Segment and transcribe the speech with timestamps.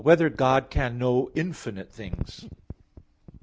[0.01, 2.49] 12] Whether God Can Know Infinite Things?